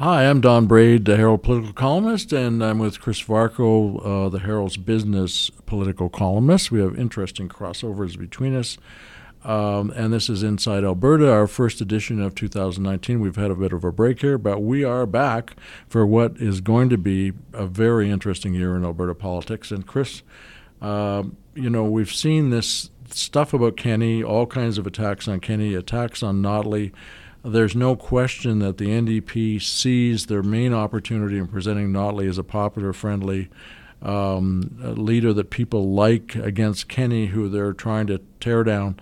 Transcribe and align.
Hi, 0.00 0.24
I'm 0.30 0.40
Don 0.40 0.66
Braid, 0.66 1.04
the 1.04 1.18
Herald 1.18 1.42
political 1.42 1.74
columnist, 1.74 2.32
and 2.32 2.64
I'm 2.64 2.78
with 2.78 3.02
Chris 3.02 3.20
Varcoe, 3.22 4.00
uh, 4.02 4.28
the 4.30 4.38
Herald's 4.38 4.78
business 4.78 5.50
political 5.66 6.08
columnist. 6.08 6.72
We 6.72 6.80
have 6.80 6.98
interesting 6.98 7.50
crossovers 7.50 8.18
between 8.18 8.56
us. 8.56 8.78
Um, 9.44 9.90
and 9.90 10.10
this 10.10 10.30
is 10.30 10.42
Inside 10.42 10.84
Alberta, 10.84 11.30
our 11.30 11.46
first 11.46 11.82
edition 11.82 12.18
of 12.18 12.34
2019. 12.34 13.20
We've 13.20 13.36
had 13.36 13.50
a 13.50 13.54
bit 13.54 13.74
of 13.74 13.84
a 13.84 13.92
break 13.92 14.22
here, 14.22 14.38
but 14.38 14.62
we 14.62 14.84
are 14.84 15.04
back 15.04 15.54
for 15.86 16.06
what 16.06 16.38
is 16.38 16.62
going 16.62 16.88
to 16.88 16.96
be 16.96 17.34
a 17.52 17.66
very 17.66 18.08
interesting 18.08 18.54
year 18.54 18.74
in 18.76 18.86
Alberta 18.86 19.14
politics. 19.14 19.70
And 19.70 19.86
Chris, 19.86 20.22
uh, 20.80 21.24
you 21.54 21.68
know, 21.68 21.84
we've 21.84 22.14
seen 22.14 22.48
this 22.48 22.88
stuff 23.10 23.52
about 23.52 23.76
Kenney, 23.76 24.22
all 24.22 24.46
kinds 24.46 24.78
of 24.78 24.86
attacks 24.86 25.28
on 25.28 25.40
Kenney, 25.40 25.74
attacks 25.74 26.22
on 26.22 26.40
Notley. 26.40 26.90
There's 27.42 27.74
no 27.74 27.96
question 27.96 28.58
that 28.58 28.76
the 28.76 28.86
NDP 28.86 29.62
sees 29.62 30.26
their 30.26 30.42
main 30.42 30.74
opportunity 30.74 31.38
in 31.38 31.46
presenting 31.46 31.88
Notley 31.88 32.28
as 32.28 32.36
a 32.36 32.44
popular, 32.44 32.92
friendly 32.92 33.48
um, 34.02 34.76
leader 34.78 35.32
that 35.32 35.50
people 35.50 35.92
like 35.94 36.34
against 36.36 36.88
Kenney, 36.88 37.26
who 37.26 37.48
they're 37.48 37.72
trying 37.72 38.06
to 38.08 38.20
tear 38.40 38.62
down. 38.62 39.00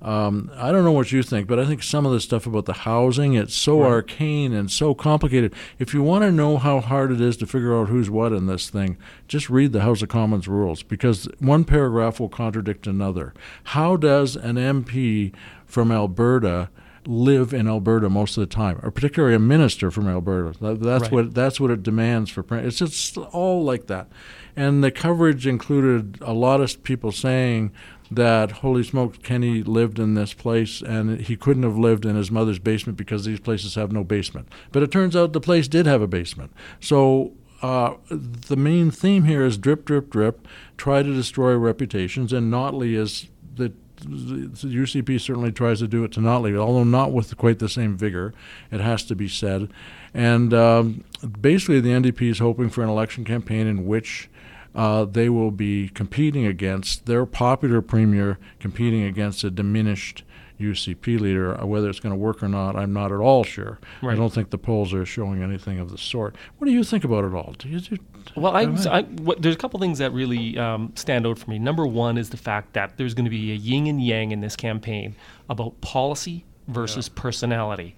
Um, 0.00 0.50
I 0.54 0.70
don't 0.70 0.84
know 0.84 0.92
what 0.92 1.12
you 1.12 1.22
think, 1.22 1.48
but 1.48 1.58
I 1.58 1.64
think 1.64 1.82
some 1.82 2.04
of 2.04 2.12
the 2.12 2.20
stuff 2.20 2.46
about 2.46 2.66
the 2.66 2.74
housing, 2.74 3.34
it's 3.34 3.54
so 3.54 3.80
right. 3.80 3.88
arcane 3.88 4.52
and 4.52 4.70
so 4.70 4.94
complicated. 4.94 5.54
If 5.78 5.94
you 5.94 6.02
want 6.02 6.24
to 6.24 6.32
know 6.32 6.58
how 6.58 6.80
hard 6.80 7.10
it 7.10 7.22
is 7.22 7.38
to 7.38 7.46
figure 7.46 7.74
out 7.74 7.88
who's 7.88 8.10
what 8.10 8.32
in 8.32 8.46
this 8.46 8.68
thing, 8.68 8.98
just 9.28 9.48
read 9.48 9.72
the 9.72 9.80
House 9.80 10.02
of 10.02 10.10
Commons 10.10 10.46
rules 10.46 10.82
because 10.82 11.26
one 11.38 11.64
paragraph 11.64 12.20
will 12.20 12.28
contradict 12.28 12.86
another. 12.86 13.32
How 13.64 13.96
does 13.96 14.36
an 14.36 14.56
MP 14.56 15.34
from 15.64 15.90
Alberta 15.90 16.68
live 17.06 17.52
in 17.52 17.68
Alberta 17.68 18.08
most 18.08 18.36
of 18.36 18.40
the 18.40 18.54
time, 18.54 18.80
or 18.82 18.90
particularly 18.90 19.34
a 19.34 19.38
minister 19.38 19.90
from 19.90 20.08
Alberta. 20.08 20.58
That, 20.60 20.80
that's 20.80 21.02
right. 21.02 21.12
what 21.12 21.34
that's 21.34 21.60
what 21.60 21.70
it 21.70 21.82
demands 21.82 22.30
for 22.30 22.42
print. 22.42 22.66
It's 22.66 22.78
just 22.78 23.16
all 23.16 23.64
like 23.64 23.86
that, 23.86 24.08
and 24.56 24.82
the 24.82 24.90
coverage 24.90 25.46
included 25.46 26.18
a 26.20 26.32
lot 26.32 26.60
of 26.60 26.82
people 26.82 27.12
saying 27.12 27.72
that 28.10 28.52
holy 28.52 28.82
smokes, 28.82 29.18
Kenney 29.22 29.62
lived 29.62 29.98
in 29.98 30.14
this 30.14 30.34
place 30.34 30.82
and 30.82 31.20
he 31.20 31.36
couldn't 31.36 31.62
have 31.62 31.78
lived 31.78 32.04
in 32.04 32.16
his 32.16 32.30
mother's 32.30 32.58
basement 32.58 32.96
because 32.98 33.24
these 33.24 33.40
places 33.40 33.74
have 33.74 33.92
no 33.92 34.04
basement. 34.04 34.48
But 34.72 34.82
it 34.82 34.92
turns 34.92 35.16
out 35.16 35.32
the 35.32 35.40
place 35.40 35.68
did 35.68 35.86
have 35.86 36.02
a 36.02 36.06
basement. 36.06 36.52
So 36.80 37.32
uh, 37.62 37.94
the 38.10 38.56
main 38.56 38.90
theme 38.90 39.24
here 39.24 39.44
is 39.44 39.56
drip, 39.56 39.84
drip, 39.84 40.10
drip. 40.10 40.46
Try 40.76 41.02
to 41.02 41.14
destroy 41.14 41.54
reputations, 41.56 42.32
and 42.32 42.52
Notley 42.52 42.94
is 42.94 43.28
the 43.54 43.72
UCP 44.04 45.20
certainly 45.20 45.52
tries 45.52 45.80
to 45.80 45.88
do 45.88 46.04
it 46.04 46.12
to 46.12 46.20
Notley, 46.20 46.56
although 46.56 46.84
not 46.84 47.12
with 47.12 47.36
quite 47.36 47.58
the 47.58 47.68
same 47.68 47.96
vigor. 47.96 48.34
It 48.70 48.80
has 48.80 49.04
to 49.04 49.14
be 49.14 49.28
said. 49.28 49.70
And 50.12 50.52
um, 50.52 51.04
basically, 51.40 51.80
the 51.80 51.90
NDP 51.90 52.30
is 52.30 52.38
hoping 52.38 52.68
for 52.68 52.82
an 52.82 52.88
election 52.88 53.24
campaign 53.24 53.66
in 53.66 53.86
which 53.86 54.28
uh, 54.74 55.04
they 55.04 55.28
will 55.28 55.50
be 55.50 55.88
competing 55.88 56.46
against 56.46 57.06
their 57.06 57.24
popular 57.24 57.80
premier, 57.80 58.38
competing 58.58 59.02
against 59.02 59.44
a 59.44 59.50
diminished 59.50 60.23
UCP 60.60 61.20
leader. 61.20 61.60
Uh, 61.60 61.66
whether 61.66 61.88
it's 61.88 62.00
going 62.00 62.12
to 62.12 62.18
work 62.18 62.42
or 62.42 62.48
not, 62.48 62.76
I'm 62.76 62.92
not 62.92 63.12
at 63.12 63.18
all 63.18 63.44
sure. 63.44 63.78
Right. 64.02 64.12
I 64.12 64.16
don't 64.16 64.32
think 64.32 64.50
the 64.50 64.58
polls 64.58 64.92
are 64.94 65.04
showing 65.04 65.42
anything 65.42 65.78
of 65.78 65.90
the 65.90 65.98
sort. 65.98 66.36
What 66.58 66.66
do 66.66 66.72
you 66.72 66.84
think 66.84 67.04
about 67.04 67.24
it 67.24 67.34
all? 67.34 67.54
Do 67.58 67.68
you, 67.68 67.80
do, 67.80 67.96
well, 68.36 68.54
I, 68.54 68.62
I 68.90 69.02
what, 69.02 69.42
there's 69.42 69.54
a 69.54 69.58
couple 69.58 69.80
things 69.80 69.98
that 69.98 70.12
really 70.12 70.58
um, 70.58 70.92
stand 70.94 71.26
out 71.26 71.38
for 71.38 71.50
me. 71.50 71.58
Number 71.58 71.86
one 71.86 72.18
is 72.18 72.30
the 72.30 72.36
fact 72.36 72.74
that 72.74 72.96
there's 72.96 73.14
going 73.14 73.26
to 73.26 73.30
be 73.30 73.52
a 73.52 73.56
yin 73.56 73.86
and 73.86 74.04
yang 74.04 74.32
in 74.32 74.40
this 74.40 74.56
campaign 74.56 75.16
about 75.48 75.80
policy 75.80 76.44
versus 76.68 77.08
yeah. 77.08 77.20
personality 77.20 77.96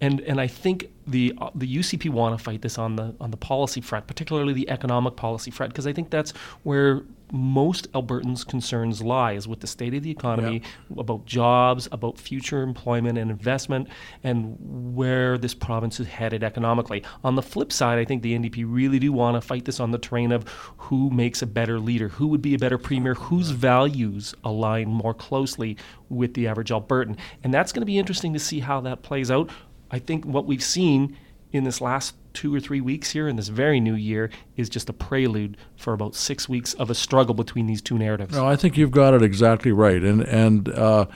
and 0.00 0.20
and 0.20 0.40
I 0.40 0.46
think 0.46 0.90
the 1.06 1.32
uh, 1.38 1.50
the 1.54 1.76
UCP 1.76 2.10
want 2.10 2.36
to 2.36 2.42
fight 2.42 2.62
this 2.62 2.78
on 2.78 2.96
the 2.96 3.14
on 3.20 3.30
the 3.30 3.36
policy 3.36 3.80
front, 3.80 4.06
particularly 4.06 4.52
the 4.52 4.68
economic 4.68 5.16
policy 5.16 5.50
front, 5.50 5.72
because 5.72 5.86
I 5.86 5.92
think 5.92 6.10
that's 6.10 6.32
where 6.62 7.02
most 7.32 7.90
Albertans' 7.92 8.46
concerns 8.46 9.02
lie 9.02 9.32
is 9.32 9.48
with 9.48 9.60
the 9.60 9.66
state 9.66 9.94
of 9.94 10.02
the 10.02 10.10
economy, 10.10 10.62
about 10.96 11.26
jobs, 11.26 11.88
about 11.90 12.18
future 12.18 12.62
employment 12.62 13.18
and 13.18 13.30
investment, 13.30 13.88
and 14.22 14.56
where 14.94 15.36
this 15.36 15.54
province 15.54 15.98
is 15.98 16.06
headed 16.06 16.44
economically. 16.44 17.02
On 17.24 17.34
the 17.34 17.42
flip 17.42 17.72
side, 17.72 17.98
I 17.98 18.04
think 18.04 18.22
the 18.22 18.38
NDP 18.38 18.64
really 18.66 18.98
do 18.98 19.12
want 19.12 19.34
to 19.34 19.40
fight 19.40 19.64
this 19.64 19.80
on 19.80 19.90
the 19.90 19.98
terrain 19.98 20.30
of 20.30 20.46
who 20.76 21.10
makes 21.10 21.42
a 21.42 21.46
better 21.46 21.80
leader, 21.80 22.08
who 22.08 22.28
would 22.28 22.42
be 22.42 22.54
a 22.54 22.58
better 22.58 22.78
premier, 22.78 23.14
whose 23.14 23.50
values 23.50 24.34
align 24.44 24.88
more 24.88 25.14
closely 25.14 25.76
with 26.08 26.34
the 26.34 26.46
average 26.46 26.70
Albertan. 26.70 27.18
And 27.42 27.52
that's 27.52 27.72
going 27.72 27.82
to 27.82 27.86
be 27.86 27.98
interesting 27.98 28.32
to 28.34 28.38
see 28.38 28.60
how 28.60 28.80
that 28.82 29.02
plays 29.02 29.30
out. 29.30 29.50
I 29.90 29.98
think 29.98 30.24
what 30.24 30.46
we've 30.46 30.62
seen 30.62 31.16
in 31.52 31.64
this 31.64 31.80
last 31.80 32.14
two 32.32 32.54
or 32.54 32.60
three 32.60 32.80
weeks 32.80 33.10
here 33.10 33.28
in 33.28 33.36
this 33.36 33.48
very 33.48 33.80
new 33.80 33.94
year 33.94 34.30
is 34.56 34.68
just 34.68 34.88
a 34.88 34.92
prelude 34.92 35.56
for 35.76 35.92
about 35.94 36.14
six 36.14 36.48
weeks 36.48 36.74
of 36.74 36.90
a 36.90 36.94
struggle 36.94 37.34
between 37.34 37.66
these 37.66 37.80
two 37.80 37.98
narratives. 37.98 38.34
No, 38.34 38.46
I 38.46 38.56
think 38.56 38.76
you've 38.76 38.90
got 38.90 39.14
it 39.14 39.22
exactly 39.22 39.72
right, 39.72 40.02
and 40.02 40.22
and. 40.22 40.68
Uh, 40.68 41.06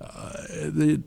the, 0.00 1.02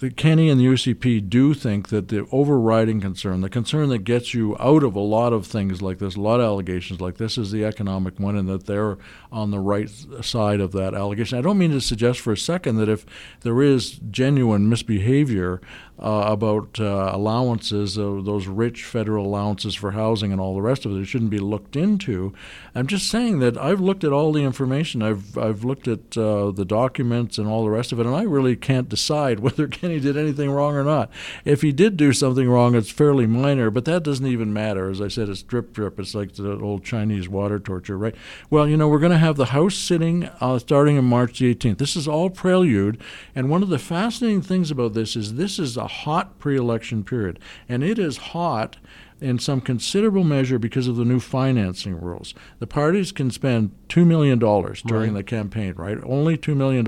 the 0.00 0.10
Kenney 0.10 0.48
and 0.48 0.60
the 0.60 0.66
UCP 0.66 1.28
do 1.28 1.54
think 1.54 1.88
that 1.88 2.08
the 2.08 2.26
overriding 2.30 3.00
concern, 3.00 3.40
the 3.40 3.48
concern 3.48 3.88
that 3.90 3.98
gets 3.98 4.34
you 4.34 4.56
out 4.58 4.82
of 4.82 4.94
a 4.94 5.00
lot 5.00 5.32
of 5.32 5.46
things 5.46 5.82
like 5.82 5.98
this, 5.98 6.16
a 6.16 6.20
lot 6.20 6.40
of 6.40 6.46
allegations 6.46 7.00
like 7.00 7.16
this, 7.16 7.38
is 7.38 7.50
the 7.50 7.64
economic 7.64 8.18
one, 8.18 8.36
and 8.36 8.48
that 8.48 8.66
they're 8.66 8.98
on 9.32 9.50
the 9.50 9.58
right 9.58 9.88
side 10.20 10.60
of 10.60 10.72
that 10.72 10.94
allegation. 10.94 11.38
I 11.38 11.42
don't 11.42 11.58
mean 11.58 11.72
to 11.72 11.80
suggest 11.80 12.20
for 12.20 12.32
a 12.32 12.36
second 12.36 12.76
that 12.76 12.88
if 12.88 13.06
there 13.40 13.62
is 13.62 13.98
genuine 14.10 14.68
misbehavior 14.68 15.60
uh, 15.98 16.24
about 16.26 16.78
uh, 16.78 17.10
allowances, 17.12 17.96
uh, 17.96 18.20
those 18.22 18.46
rich 18.46 18.84
federal 18.84 19.26
allowances 19.26 19.74
for 19.74 19.92
housing 19.92 20.30
and 20.30 20.40
all 20.40 20.54
the 20.54 20.60
rest 20.60 20.84
of 20.84 20.92
it, 20.92 21.00
it 21.00 21.06
shouldn't 21.06 21.30
be 21.30 21.38
looked 21.38 21.74
into. 21.74 22.34
I'm 22.74 22.86
just 22.86 23.08
saying 23.08 23.38
that 23.38 23.56
I've 23.56 23.80
looked 23.80 24.04
at 24.04 24.12
all 24.12 24.32
the 24.32 24.42
information, 24.42 25.02
I've 25.02 25.38
I've 25.38 25.64
looked 25.64 25.88
at 25.88 26.16
uh, 26.18 26.50
the 26.50 26.66
documents 26.66 27.38
and 27.38 27.48
all 27.48 27.64
the 27.64 27.70
rest 27.70 27.92
of 27.92 28.00
it, 28.00 28.06
and 28.06 28.14
I 28.14 28.24
really 28.24 28.56
can't 28.56 28.90
decide 28.90 29.40
whether 29.46 29.66
Kenney 29.66 29.98
did 29.98 30.18
anything 30.18 30.50
wrong 30.50 30.74
or 30.74 30.84
not. 30.84 31.10
If 31.46 31.62
he 31.62 31.72
did 31.72 31.96
do 31.96 32.12
something 32.12 32.48
wrong, 32.48 32.74
it's 32.74 32.90
fairly 32.90 33.26
minor, 33.26 33.70
but 33.70 33.86
that 33.86 34.02
doesn't 34.02 34.26
even 34.26 34.52
matter. 34.52 34.90
As 34.90 35.00
I 35.00 35.08
said, 35.08 35.30
it's 35.30 35.42
drip 35.42 35.72
drip. 35.72 35.98
It's 35.98 36.14
like 36.14 36.34
the 36.34 36.60
old 36.60 36.84
Chinese 36.84 37.28
water 37.28 37.58
torture, 37.58 37.96
right? 37.96 38.14
Well, 38.50 38.68
you 38.68 38.76
know, 38.76 38.88
we're 38.88 38.98
going 38.98 39.12
to 39.12 39.18
have 39.18 39.36
the 39.36 39.46
House 39.46 39.76
sitting 39.76 40.24
uh, 40.40 40.58
starting 40.58 40.98
on 40.98 41.04
March 41.04 41.38
the 41.38 41.54
18th. 41.54 41.78
This 41.78 41.96
is 41.96 42.06
all 42.06 42.28
prelude, 42.28 43.00
and 43.34 43.48
one 43.48 43.62
of 43.62 43.70
the 43.70 43.78
fascinating 43.78 44.42
things 44.42 44.70
about 44.70 44.92
this 44.92 45.16
is 45.16 45.34
this 45.34 45.58
is 45.58 45.78
a 45.86 45.88
hot 45.88 46.40
pre-election 46.40 47.04
period, 47.04 47.38
and 47.68 47.84
it 47.84 47.96
is 47.96 48.16
hot 48.34 48.76
in 49.20 49.38
some 49.38 49.60
considerable 49.60 50.24
measure 50.24 50.58
because 50.58 50.88
of 50.88 50.96
the 50.96 51.04
new 51.04 51.20
financing 51.20 51.98
rules. 51.98 52.34
The 52.58 52.66
parties 52.66 53.12
can 53.12 53.30
spend 53.30 53.70
$2 53.88 54.04
million 54.04 54.40
during 54.40 55.14
right. 55.14 55.14
the 55.14 55.22
campaign, 55.22 55.74
right? 55.76 55.96
Only 56.02 56.36
$2 56.36 56.56
million. 56.56 56.84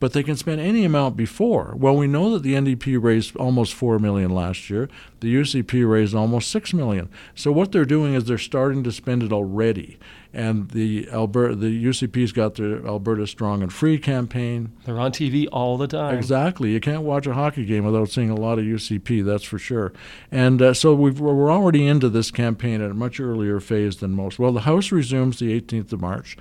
but 0.00 0.12
they 0.12 0.24
can 0.24 0.36
spend 0.36 0.60
any 0.60 0.84
amount 0.84 1.16
before. 1.16 1.74
Well, 1.76 1.96
we 1.96 2.08
know 2.08 2.32
that 2.32 2.42
the 2.42 2.54
NDP 2.54 3.00
raised 3.00 3.36
almost 3.36 3.72
four 3.72 4.00
million 4.00 4.34
last 4.34 4.68
year. 4.68 4.88
The 5.20 5.32
UCP 5.32 5.88
raised 5.88 6.14
almost 6.14 6.50
six 6.50 6.74
million. 6.74 7.08
So 7.36 7.52
what 7.52 7.70
they're 7.70 7.84
doing 7.84 8.14
is 8.14 8.24
they're 8.24 8.36
starting 8.36 8.82
to 8.82 8.92
spend 8.92 9.22
it 9.22 9.32
already. 9.32 9.96
And 10.38 10.70
the 10.70 11.08
Alberta, 11.10 11.56
the 11.56 11.84
UCP's 11.84 12.30
got 12.30 12.54
their 12.54 12.86
Alberta 12.86 13.26
Strong 13.26 13.60
and 13.60 13.72
Free 13.72 13.98
campaign. 13.98 14.72
They're 14.84 15.00
on 15.00 15.10
TV 15.10 15.48
all 15.50 15.76
the 15.76 15.88
time. 15.88 16.16
Exactly. 16.16 16.70
You 16.70 16.78
can't 16.78 17.02
watch 17.02 17.26
a 17.26 17.34
hockey 17.34 17.64
game 17.64 17.84
without 17.84 18.08
seeing 18.10 18.30
a 18.30 18.36
lot 18.36 18.60
of 18.60 18.64
UCP. 18.64 19.24
That's 19.24 19.42
for 19.42 19.58
sure. 19.58 19.92
And 20.30 20.62
uh, 20.62 20.74
so 20.74 20.94
we 20.94 21.10
are 21.10 21.50
already 21.50 21.84
into 21.88 22.08
this 22.08 22.30
campaign 22.30 22.80
at 22.80 22.92
a 22.92 22.94
much 22.94 23.18
earlier 23.18 23.58
phase 23.58 23.96
than 23.96 24.12
most. 24.12 24.38
Well, 24.38 24.52
the 24.52 24.60
House 24.60 24.92
resumes 24.92 25.40
the 25.40 25.60
18th 25.60 25.92
of 25.92 26.00
March. 26.00 26.36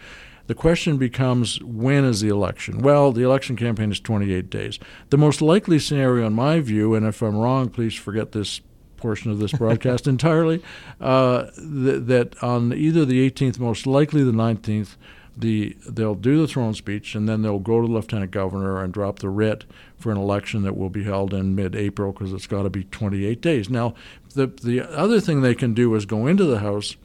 The 0.45 0.53
question 0.53 0.97
becomes 0.97 1.59
when 1.63 2.05
is 2.05 2.21
the 2.21 2.29
election? 2.29 2.83
Well, 2.83 3.11
the 3.11 3.23
election 3.23 3.55
campaign 3.55 3.91
is 3.91 3.99
28 3.99 4.51
days. 4.51 4.77
The 5.09 5.17
most 5.17 5.41
likely 5.41 5.79
scenario, 5.79 6.27
in 6.27 6.33
my 6.33 6.59
view, 6.59 6.93
and 6.93 7.03
if 7.03 7.23
I'm 7.23 7.35
wrong, 7.35 7.69
please 7.69 7.95
forget 7.95 8.31
this 8.31 8.61
portion 8.97 9.31
of 9.31 9.39
this 9.39 9.51
broadcast 9.51 10.07
entirely, 10.07 10.61
uh, 10.99 11.45
th- 11.55 12.03
that 12.03 12.43
on 12.43 12.73
either 12.73 13.05
the 13.05 13.29
18th, 13.29 13.59
most 13.59 13.87
likely 13.87 14.23
the 14.23 14.31
19th, 14.31 14.95
the 15.37 15.77
they'll 15.87 16.15
do 16.15 16.41
the 16.41 16.47
throne 16.47 16.73
speech 16.73 17.13
and 17.13 17.29
then 17.29 17.43
they'll 17.43 17.59
go 17.59 17.79
to 17.79 17.87
the 17.87 17.93
lieutenant 17.93 18.31
governor 18.31 18.83
and 18.83 18.91
drop 18.91 19.19
the 19.19 19.29
writ 19.29 19.65
for 19.95 20.11
an 20.11 20.17
election 20.17 20.63
that 20.63 20.75
will 20.75 20.89
be 20.89 21.03
held 21.03 21.31
in 21.33 21.53
mid-April 21.53 22.11
because 22.11 22.33
it's 22.33 22.47
got 22.47 22.63
to 22.63 22.69
be 22.71 22.83
28 22.85 23.39
days. 23.39 23.69
Now, 23.69 23.93
the 24.33 24.47
the 24.47 24.81
other 24.81 25.19
thing 25.19 25.41
they 25.41 25.55
can 25.55 25.73
do 25.73 25.93
is 25.95 26.05
go 26.05 26.25
into 26.25 26.43
the 26.43 26.59
House 26.59 26.95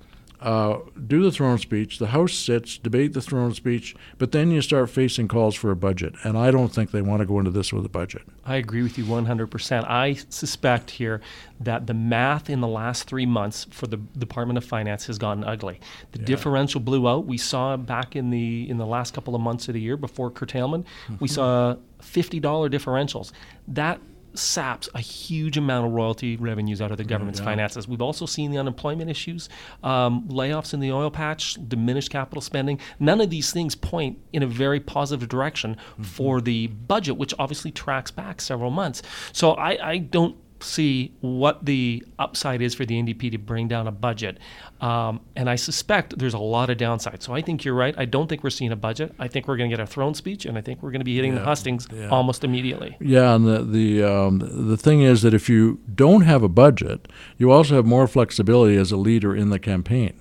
uh, 0.43 0.81
do 1.07 1.23
the 1.23 1.31
throne 1.31 1.59
speech. 1.59 1.99
The 1.99 2.09
House 2.09 2.35
sits, 2.35 2.77
debate 2.77 3.13
the 3.13 3.23
throne 3.23 3.55
speech, 3.55 3.95
but 4.19 4.33
then 4.33 4.51
you 4.51 4.61
start 4.61 4.91
facing 4.91 5.29
calls 5.29 5.55
for 5.55 5.71
a 5.71 5.77
budget. 5.77 6.15
And 6.25 6.37
I 6.37 6.51
don't 6.51 6.71
think 6.71 6.91
they 6.91 7.01
want 7.01 7.21
to 7.21 7.27
go 7.27 7.39
into 7.39 7.53
this 7.53 7.73
with 7.73 7.87
a 7.87 7.89
budget. 7.89 8.23
I 8.45 8.57
agree 8.57 8.83
with 8.83 8.99
you 8.99 9.05
100%. 9.05 9.89
I 9.89 10.15
suspect 10.29 10.91
here 10.91 11.21
that 11.61 11.87
the 11.87 11.95
math 11.95 12.51
in 12.51 12.61
the 12.61 12.67
last 12.67 13.05
three 13.05 13.25
months 13.25 13.69
for 13.71 13.87
the 13.87 13.97
Department 13.97 14.59
of 14.59 14.65
Finance 14.65 15.07
has 15.07 15.17
gotten 15.17 15.45
ugly. 15.45 15.79
The 16.11 16.19
yeah. 16.19 16.27
differential 16.27 16.81
blew 16.81 17.09
out. 17.09 17.25
We 17.25 17.39
saw 17.39 17.77
back 17.77 18.17
in 18.17 18.31
the 18.31 18.69
in 18.69 18.79
the 18.79 18.87
last 18.87 19.15
couple 19.15 19.37
of 19.37 19.41
months 19.41 19.69
of 19.69 19.75
the 19.75 19.81
year 19.81 19.97
before 19.97 20.31
curtailment, 20.31 20.87
mm-hmm. 21.05 21.17
we 21.21 21.29
saw 21.29 21.77
$50 22.01 22.41
differentials. 22.43 23.31
That 23.69 24.01
saps 24.35 24.89
a 24.95 25.01
huge 25.01 25.57
amount 25.57 25.87
of 25.87 25.93
royalty 25.93 26.37
revenues 26.37 26.81
out 26.81 26.91
of 26.91 26.97
the 26.97 27.05
government's 27.05 27.41
yeah. 27.41 27.47
finances. 27.47 27.87
We've 27.87 28.03
also 28.03 28.27
seen 28.27 28.51
the 28.51 28.59
unemployment 28.59 29.11
issues, 29.11 29.49
um, 29.83 30.29
layoffs 30.29 30.75
in 30.75 30.81
the 30.81 30.93
oil 30.93 31.11
patch, 31.11 31.57
diminished 31.69 32.11
capital 32.11 32.41
spending. 32.41 32.79
None 32.99 33.21
of 33.21 33.31
these 33.31 33.53
things 33.53 33.75
point 33.75 34.19
in 34.33 34.43
a 34.43 34.47
very 34.47 34.81
positive 34.81 35.29
direction 35.29 35.77
mm-hmm. 35.77 36.03
for 36.03 36.41
the 36.41 36.69
budget, 36.69 37.17
which 37.17 37.35
obviously 37.39 37.71
tracks 37.71 38.11
back 38.11 38.41
several 38.41 38.71
months. 38.71 39.03
So 39.33 39.53
I, 39.53 39.91
I 39.91 39.99
don't 39.99 40.37
see 40.63 41.13
what 41.21 41.65
the 41.65 42.05
upside 42.19 42.63
is 42.63 42.75
for 42.75 42.85
the 42.85 42.95
NDP 42.95 43.33
to 43.33 43.39
bring 43.39 43.69
down 43.69 43.87
a 43.87 43.93
budget. 43.93 44.39
Um, 44.81 45.21
and 45.37 45.49
I 45.49 45.57
suspect 45.57 46.19
there's 46.19 46.35
a 46.35 46.39
lot 46.39 46.71
of 46.71 46.79
downside. 46.79 47.23
So 47.23 47.35
I 47.35 47.41
think 47.41 47.65
you're 47.65 47.75
right. 47.75 47.95
I 47.97 48.05
don't 48.05 48.29
think 48.29 48.43
we're 48.43 48.51
seeing 48.51 48.73
a 48.73 48.77
budget. 48.77 49.15
I 49.19 49.29
think 49.29 49.47
we're 49.47 49.57
going 49.57 49.71
to 49.71 49.77
get 49.77 49.83
a 49.83 49.87
throne 49.87 50.15
speech, 50.15 50.47
and 50.47 50.59
I 50.59 50.61
think 50.61 50.83
we're 50.83 50.91
going 50.91 51.01
to 51.01 51.05
be 51.05 51.17
hitting 51.17 51.33
yeah, 51.33 51.41
the 51.41 51.45
hustings 51.45 51.87
yeah. 51.93 52.09
almost 52.09 52.45
immediately. 52.45 52.97
Yeah, 53.01 53.35
and 53.35 53.47
the 53.47 53.63
the 53.63 54.03
um, 54.03 54.39
the 54.69 54.77
thing 54.77 55.03
is 55.03 55.23
that 55.23 55.35
if 55.35 55.49
you 55.49 55.81
don't 55.95 56.23
have 56.23 56.43
a 56.43 56.49
budget, 56.49 57.09
you 57.39 57.51
also 57.51 57.77
have 57.77 57.87
more 57.87 58.07
flexibility 58.07 58.77
as 58.77 58.91
a 58.91 58.97
leader 58.97 59.35
in 59.37 59.51
the 59.51 59.59
campaign 59.59 60.15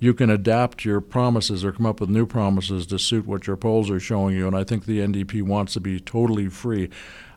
you 0.00 0.14
can 0.14 0.30
adapt 0.30 0.84
your 0.84 1.00
promises 1.00 1.64
or 1.64 1.72
come 1.72 1.86
up 1.86 2.00
with 2.00 2.08
new 2.08 2.26
promises 2.26 2.86
to 2.86 2.98
suit 2.98 3.26
what 3.26 3.46
your 3.46 3.56
polls 3.56 3.90
are 3.90 4.00
showing 4.00 4.36
you. 4.36 4.46
And 4.46 4.56
I 4.56 4.64
think 4.64 4.84
the 4.84 5.00
NDP 5.00 5.42
wants 5.42 5.72
to 5.74 5.80
be 5.80 5.98
totally 5.98 6.48
free. 6.48 6.88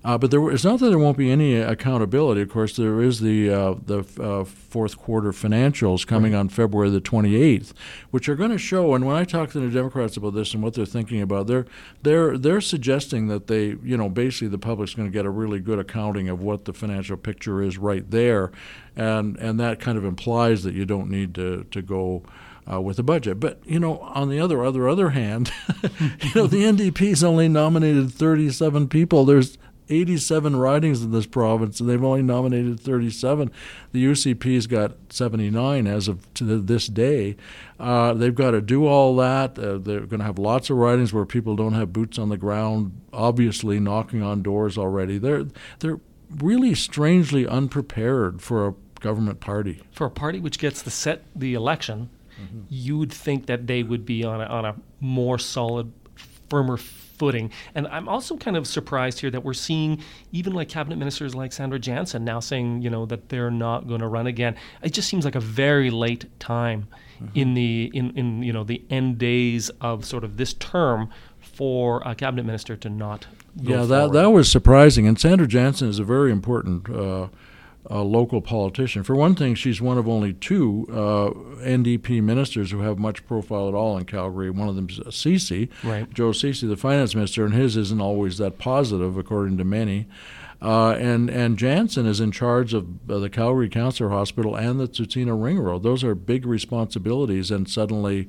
Uh, 0.03 0.17
but 0.17 0.31
there, 0.31 0.49
it's 0.49 0.63
not 0.63 0.79
that 0.79 0.89
there 0.89 0.97
won't 0.97 1.17
be 1.17 1.29
any 1.29 1.55
accountability. 1.55 2.41
Of 2.41 2.49
course, 2.49 2.75
there 2.75 3.01
is 3.01 3.19
the 3.19 3.51
uh, 3.51 3.75
the 3.85 4.03
uh, 4.19 4.43
fourth 4.45 4.97
quarter 4.97 5.31
financials 5.31 6.07
coming 6.07 6.33
right. 6.33 6.39
on 6.39 6.49
February 6.49 6.89
the 6.89 7.01
28th, 7.01 7.73
which 8.09 8.27
are 8.27 8.35
going 8.35 8.49
to 8.49 8.57
show. 8.57 8.95
And 8.95 9.05
when 9.05 9.15
I 9.15 9.25
talk 9.25 9.51
to 9.51 9.59
the 9.59 9.69
Democrats 9.69 10.17
about 10.17 10.33
this 10.33 10.55
and 10.55 10.63
what 10.63 10.73
they're 10.73 10.87
thinking 10.87 11.21
about, 11.21 11.45
they're 11.45 11.67
they're 12.01 12.35
they're 12.35 12.61
suggesting 12.61 13.27
that 13.27 13.45
they, 13.45 13.75
you 13.83 13.95
know, 13.95 14.09
basically 14.09 14.47
the 14.47 14.57
public's 14.57 14.95
going 14.95 15.07
to 15.07 15.13
get 15.13 15.25
a 15.25 15.29
really 15.29 15.59
good 15.59 15.77
accounting 15.77 16.29
of 16.29 16.41
what 16.41 16.65
the 16.65 16.73
financial 16.73 17.15
picture 17.15 17.61
is 17.61 17.77
right 17.77 18.09
there, 18.09 18.51
and 18.95 19.37
and 19.37 19.59
that 19.59 19.79
kind 19.79 19.99
of 19.99 20.05
implies 20.05 20.63
that 20.63 20.73
you 20.73 20.85
don't 20.85 21.09
need 21.09 21.35
to 21.35 21.65
to 21.69 21.81
go. 21.81 22.23
Uh, 22.71 22.79
with 22.79 22.95
the 22.95 23.03
budget. 23.03 23.39
But 23.39 23.59
you 23.65 23.79
know, 23.79 23.97
on 23.99 24.29
the 24.29 24.39
other 24.39 24.63
other 24.63 24.87
other 24.87 25.09
hand, 25.09 25.51
you 25.83 26.31
know, 26.35 26.45
the 26.45 26.61
NDP's 26.61 27.23
only 27.23 27.49
nominated 27.49 28.13
37 28.13 28.87
people. 28.87 29.25
There's 29.25 29.57
87 29.91 30.55
ridings 30.55 31.03
in 31.03 31.11
this 31.11 31.25
province, 31.25 31.79
and 31.79 31.89
they've 31.89 32.03
only 32.03 32.23
nominated 32.23 32.79
37. 32.79 33.51
The 33.91 34.05
UCP's 34.05 34.67
got 34.67 34.95
79 35.09 35.85
as 35.85 36.07
of 36.07 36.33
to 36.35 36.59
this 36.59 36.87
day. 36.87 37.35
Uh, 37.79 38.13
they've 38.13 38.33
got 38.33 38.51
to 38.51 38.61
do 38.61 38.87
all 38.87 39.15
that. 39.17 39.59
Uh, 39.59 39.77
they're 39.77 40.01
going 40.01 40.19
to 40.19 40.25
have 40.25 40.39
lots 40.39 40.69
of 40.69 40.77
ridings 40.77 41.13
where 41.13 41.25
people 41.25 41.55
don't 41.55 41.73
have 41.73 41.91
boots 41.91 42.17
on 42.17 42.29
the 42.29 42.37
ground, 42.37 42.99
obviously 43.11 43.79
knocking 43.79 44.23
on 44.23 44.41
doors 44.41 44.77
already. 44.77 45.17
They're 45.17 45.45
they're 45.79 45.99
really 46.37 46.73
strangely 46.73 47.45
unprepared 47.45 48.41
for 48.41 48.67
a 48.67 48.73
government 49.01 49.39
party. 49.39 49.81
For 49.91 50.07
a 50.07 50.11
party 50.11 50.39
which 50.39 50.59
gets 50.59 50.81
to 50.83 50.89
set 50.89 51.23
the 51.35 51.53
election, 51.53 52.09
mm-hmm. 52.41 52.61
you 52.69 52.97
would 52.97 53.11
think 53.11 53.47
that 53.47 53.67
they 53.67 53.83
would 53.83 54.05
be 54.05 54.23
on 54.23 54.41
a, 54.41 54.45
on 54.45 54.65
a 54.65 54.75
more 55.01 55.37
solid, 55.37 55.91
firmer 56.49 56.77
footing. 57.21 57.51
And 57.75 57.85
I'm 57.89 58.09
also 58.09 58.35
kind 58.35 58.57
of 58.57 58.65
surprised 58.65 59.19
here 59.19 59.29
that 59.29 59.43
we're 59.43 59.53
seeing 59.53 60.01
even 60.31 60.53
like 60.53 60.69
cabinet 60.69 60.95
ministers 60.95 61.35
like 61.35 61.53
Sandra 61.53 61.77
Jansen 61.77 62.25
now 62.25 62.39
saying, 62.39 62.81
you 62.81 62.89
know, 62.89 63.05
that 63.05 63.29
they're 63.29 63.51
not 63.51 63.87
going 63.87 64.01
to 64.01 64.07
run 64.07 64.25
again. 64.25 64.55
It 64.81 64.91
just 64.91 65.07
seems 65.07 65.23
like 65.23 65.35
a 65.35 65.39
very 65.39 65.91
late 65.91 66.25
time 66.39 66.87
mm-hmm. 67.21 67.37
in 67.37 67.53
the 67.53 67.91
in, 67.93 68.17
in 68.17 68.41
you 68.41 68.51
know 68.51 68.63
the 68.63 68.81
end 68.89 69.19
days 69.19 69.69
of 69.81 70.03
sort 70.03 70.23
of 70.23 70.37
this 70.37 70.53
term 70.53 71.11
for 71.39 72.01
a 72.07 72.15
cabinet 72.15 72.43
minister 72.43 72.75
to 72.77 72.89
not. 72.89 73.27
yeah, 73.55 73.83
that 73.83 74.13
that 74.13 74.31
was 74.31 74.49
surprising. 74.49 75.05
And 75.05 75.19
Sandra 75.19 75.45
Jansen 75.45 75.89
is 75.89 75.99
a 75.99 76.03
very 76.03 76.31
important. 76.31 76.89
Uh, 76.89 77.27
a 77.85 78.01
local 78.01 78.41
politician. 78.41 79.03
For 79.03 79.15
one 79.15 79.35
thing, 79.35 79.55
she's 79.55 79.81
one 79.81 79.97
of 79.97 80.07
only 80.07 80.33
two 80.33 80.85
uh, 80.89 81.31
NDP 81.61 82.21
ministers 82.21 82.71
who 82.71 82.79
have 82.81 82.99
much 82.99 83.25
profile 83.25 83.67
at 83.67 83.73
all 83.73 83.97
in 83.97 84.05
Calgary. 84.05 84.49
One 84.49 84.67
of 84.67 84.75
them 84.75 84.87
is 84.89 85.15
Ceci, 85.15 85.69
right. 85.83 86.11
Joe 86.13 86.31
Ceci, 86.31 86.67
the 86.67 86.77
finance 86.77 87.15
minister, 87.15 87.45
and 87.45 87.53
his 87.53 87.75
isn't 87.77 88.01
always 88.01 88.37
that 88.37 88.57
positive, 88.57 89.17
according 89.17 89.57
to 89.57 89.63
many. 89.63 90.07
Uh, 90.61 90.91
and 90.91 91.29
and 91.29 91.57
Jansen 91.57 92.05
is 92.05 92.19
in 92.19 92.31
charge 92.31 92.75
of 92.75 92.87
uh, 93.09 93.17
the 93.17 93.31
Calgary 93.31 93.67
Cancer 93.67 94.09
Hospital 94.09 94.55
and 94.55 94.79
the 94.79 94.87
Tsuut'ina 94.87 95.41
Ring 95.41 95.57
Road. 95.57 95.81
Those 95.81 96.03
are 96.03 96.13
big 96.13 96.45
responsibilities, 96.45 97.49
and 97.49 97.67
suddenly 97.67 98.27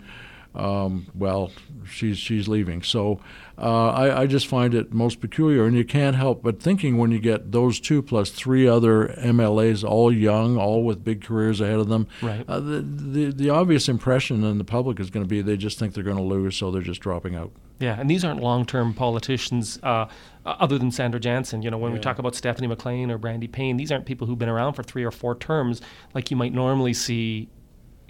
um, 0.54 1.06
well, 1.14 1.50
she's 1.86 2.18
she's 2.18 2.48
leaving. 2.48 2.82
So 2.82 3.20
uh, 3.58 3.88
I, 3.90 4.22
I 4.22 4.26
just 4.26 4.46
find 4.46 4.74
it 4.74 4.92
most 4.92 5.20
peculiar, 5.20 5.64
and 5.64 5.76
you 5.76 5.84
can't 5.84 6.16
help 6.16 6.42
but 6.42 6.60
thinking 6.60 6.98
when 6.98 7.10
you 7.10 7.18
get 7.18 7.52
those 7.52 7.80
two 7.80 8.02
plus 8.02 8.30
three 8.30 8.68
other 8.68 9.08
MLAs, 9.18 9.82
all 9.88 10.12
young, 10.12 10.56
all 10.56 10.84
with 10.84 11.04
big 11.04 11.22
careers 11.22 11.60
ahead 11.60 11.78
of 11.78 11.88
them. 11.88 12.06
Right. 12.20 12.44
Uh, 12.46 12.60
the, 12.60 12.80
the 12.82 13.32
the 13.32 13.50
obvious 13.50 13.88
impression 13.88 14.44
in 14.44 14.58
the 14.58 14.64
public 14.64 15.00
is 15.00 15.10
going 15.10 15.24
to 15.24 15.28
be 15.28 15.40
they 15.40 15.56
just 15.56 15.78
think 15.78 15.94
they're 15.94 16.04
going 16.04 16.16
to 16.16 16.22
lose, 16.22 16.56
so 16.56 16.70
they're 16.70 16.82
just 16.82 17.00
dropping 17.00 17.34
out. 17.34 17.52
Yeah, 17.78 17.98
and 17.98 18.08
these 18.08 18.24
aren't 18.24 18.40
long-term 18.40 18.94
politicians. 18.94 19.78
Uh, 19.82 20.06
other 20.44 20.78
than 20.78 20.92
Sandra 20.92 21.18
Jansen, 21.18 21.62
you 21.62 21.70
know, 21.70 21.78
when 21.78 21.90
yeah. 21.92 21.98
we 21.98 22.00
talk 22.00 22.18
about 22.18 22.36
Stephanie 22.36 22.68
McLean 22.68 23.10
or 23.10 23.18
Brandy 23.18 23.48
Payne, 23.48 23.76
these 23.76 23.90
aren't 23.90 24.06
people 24.06 24.26
who've 24.26 24.38
been 24.38 24.48
around 24.48 24.74
for 24.74 24.82
three 24.84 25.02
or 25.02 25.10
four 25.10 25.34
terms 25.34 25.80
like 26.14 26.30
you 26.30 26.36
might 26.36 26.52
normally 26.52 26.92
see 26.92 27.48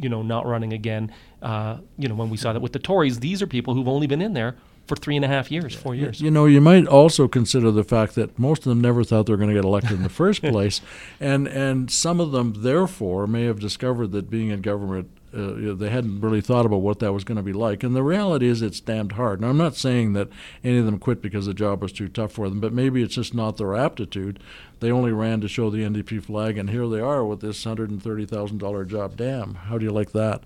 you 0.03 0.09
know, 0.09 0.23
not 0.23 0.47
running 0.47 0.73
again. 0.73 1.13
Uh, 1.41 1.79
you 1.99 2.09
know, 2.09 2.15
when 2.15 2.31
we 2.31 2.37
saw 2.37 2.53
that 2.53 2.61
with 2.61 2.73
the 2.73 2.79
Tories, 2.79 3.21
these 3.21 3.41
are 3.43 3.47
people 3.47 3.75
who've 3.75 3.89
only 3.89 4.07
been 4.07 4.23
in 4.23 4.33
there 4.33 4.57
for 4.87 4.97
three 4.97 5.17
and 5.17 5.25
a 5.25 5.29
half 5.29 5.51
years, 5.51 5.75
four 5.75 5.95
years. 5.95 6.21
You 6.21 6.31
know, 6.31 6.47
you 6.47 6.61
might 6.61 6.87
also 6.87 7.29
consider 7.29 7.71
the 7.71 7.85
fact 7.85 8.15
that 8.17 8.39
most 8.39 8.61
of 8.61 8.65
them 8.65 8.81
never 8.81 9.05
thought 9.05 9.27
they 9.27 9.33
were 9.33 9.37
going 9.37 9.51
to 9.51 9.55
get 9.55 9.65
elected 9.65 9.93
in 9.93 10.03
the 10.03 10.09
first 10.09 10.43
place, 10.43 10.81
and 11.21 11.47
and 11.47 11.91
some 11.91 12.21
of 12.21 12.33
them 12.33 12.55
therefore 12.59 13.27
may 13.27 13.45
have 13.45 13.61
discovered 13.61 14.13
that 14.13 14.29
being 14.31 14.51
in 14.51 14.61
government 14.61 15.11
uh, 15.35 15.75
they 15.75 15.89
hadn't 15.89 16.21
really 16.21 16.41
thought 16.41 16.67
about 16.67 16.79
what 16.79 16.99
that 16.99 17.13
was 17.13 17.25
going 17.25 17.37
to 17.37 17.43
be 17.43 17.53
like. 17.53 17.83
And 17.83 17.95
the 17.95 18.03
reality 18.03 18.47
is, 18.47 18.63
it's 18.63 18.81
damned 18.81 19.13
hard. 19.13 19.41
Now, 19.41 19.49
I'm 19.49 19.57
not 19.57 19.77
saying 19.77 20.13
that 20.13 20.29
any 20.63 20.79
of 20.79 20.85
them 20.85 20.99
quit 20.99 21.23
because 21.23 21.47
the 21.47 21.55
job 21.55 21.83
was 21.83 21.93
too 21.93 22.09
tough 22.09 22.33
for 22.33 22.49
them, 22.49 22.61
but 22.61 22.73
maybe 22.73 23.03
it's 23.03 23.15
just 23.15 23.35
not 23.35 23.57
their 23.57 23.75
aptitude. 23.75 24.39
They 24.83 24.91
only 24.91 25.13
ran 25.13 25.41
to 25.43 25.49
show 25.49 25.71
the 25.71 25.85
NDP 25.85 26.25
flag, 26.25 26.59
and 26.59 26.69
here 26.69 26.89
they 26.89 26.99
are 26.99 27.25
with 27.25 27.41
this 27.41 27.65
$130,000 27.65 28.87
job. 28.89 29.17
Damn, 29.17 29.55
how 29.55 29.79
do 29.79 29.85
you 29.85 29.93
like 29.93 30.11
that? 30.11 30.43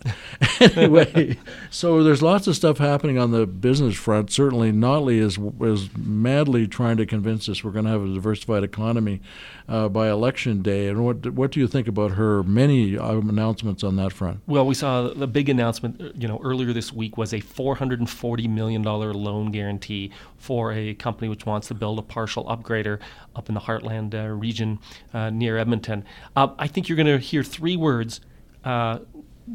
anyway, 0.61 1.39
so 1.71 2.03
there's 2.05 2.23
lots 2.23 2.47
of 2.47 2.55
stuff 2.55 2.77
happening 2.77 3.19
on 3.19 3.31
the 3.31 3.47
business 3.47 3.97
front. 3.97 4.31
Certainly, 4.31 4.73
Notley 4.73 5.21
is, 5.21 5.39
is 5.63 5.89
madly 5.97 6.67
trying 6.69 6.99
to 6.99 7.07
convince 7.07 7.49
us 7.49 7.65
we're 7.65 7.71
going 7.71 7.87
to 7.87 7.91
have 7.91 8.05
a 8.05 8.13
diversified 8.13 8.63
economy 8.63 9.23
uh, 9.69 9.89
by 9.89 10.09
election 10.09 10.63
day. 10.63 10.89
And 10.89 11.05
what, 11.05 11.33
what 11.33 11.51
do 11.51 11.61
you 11.61 11.69
think 11.69 11.89
about 11.89 12.13
her 12.13 12.43
many 12.43 12.97
uh, 12.97 13.19
announcements 13.19 13.83
on 13.83 13.97
that 13.97 14.13
front? 14.13 14.41
Well, 14.47 14.67
we 14.67 14.75
saw 14.75 15.09
the 15.09 15.27
big 15.27 15.49
announcement, 15.49 16.01
uh, 16.01 16.11
you 16.15 16.29
know, 16.29 16.41
earlier 16.43 16.73
this 16.73 16.93
week 16.93 17.17
was 17.17 17.35
a 17.35 17.41
440 17.41 18.49
million 18.49 18.83
dollar 18.83 19.13
loan 19.13 19.51
guarantee 19.51 20.13
for 20.37 20.73
a 20.73 20.95
company 20.95 21.29
which 21.29 21.47
wants 21.47 21.69
to 21.69 21.75
build 21.75 21.99
a 21.99 22.03
partial 22.03 22.45
upgrader 22.45 23.01
up 23.35 23.49
in 23.49 23.55
the 23.55 23.61
Heartland 23.61 24.15
uh, 24.15 24.29
region 24.29 24.79
uh, 25.13 25.31
near 25.31 25.59
Edmonton. 25.59 26.05
Uh, 26.35 26.49
I 26.59 26.69
think 26.69 26.89
you're 26.89 26.97
going 26.97 27.07
to 27.07 27.19
hear 27.19 27.43
three 27.43 27.77
words 27.77 28.21
uh, 28.65 28.99